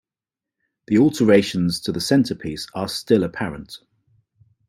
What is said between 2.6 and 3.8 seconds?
are still apparent.